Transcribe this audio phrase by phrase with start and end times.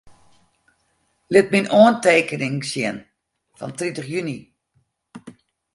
[1.33, 2.97] Lit myn oantekeningen sjen
[3.57, 4.37] fan tritich juny.